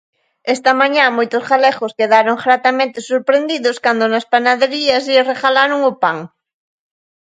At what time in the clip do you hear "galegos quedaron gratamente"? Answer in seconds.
1.51-2.99